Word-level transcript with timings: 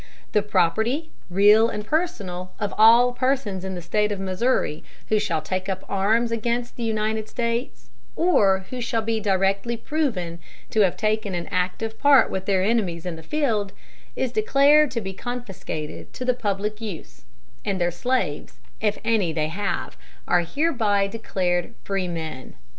The 0.31 0.41
property, 0.41 1.11
real 1.29 1.69
and 1.69 1.85
personal, 1.85 2.53
of 2.59 2.73
all 2.75 3.11
persons 3.13 3.63
in 3.63 3.75
the 3.75 3.83
State 3.83 4.11
of 4.11 4.19
Missouri 4.19 4.83
who 5.09 5.19
shall 5.19 5.43
take 5.43 5.69
up 5.69 5.83
arms 5.87 6.31
against 6.31 6.75
the 6.75 6.81
United 6.81 7.29
States, 7.29 7.91
or 8.15 8.65
who 8.71 8.81
shall 8.81 9.03
be 9.03 9.19
directly 9.19 9.77
proven 9.77 10.39
to 10.71 10.81
have 10.81 10.97
taken 10.97 11.35
an 11.35 11.47
active 11.51 11.99
part 11.99 12.31
with 12.31 12.47
their 12.47 12.63
enemies 12.63 13.05
in 13.05 13.15
the 13.15 13.21
field, 13.21 13.73
is 14.15 14.31
declared 14.31 14.89
to 14.89 15.01
be 15.01 15.13
confiscated 15.13 16.11
to 16.13 16.25
the 16.25 16.33
public 16.33 16.81
use; 16.81 17.25
and 17.63 17.79
their 17.79 17.91
slaves, 17.91 18.57
if 18.79 18.97
any 19.05 19.31
they 19.31 19.49
have, 19.49 19.97
are 20.27 20.41
hereby 20.41 21.05
declared 21.05 21.75
freemen." 21.83 22.55